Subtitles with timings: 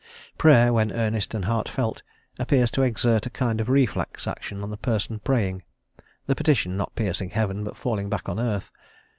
[0.35, 2.01] Prayer, when earnest and heartfelt,
[2.39, 5.61] appears to exert a kind of reflex action on the person praying,
[6.25, 8.71] the petition not piercing heaven, but falling back upon earth.